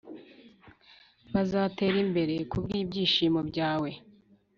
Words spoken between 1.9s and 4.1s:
imbere kubwibyishimo byawe,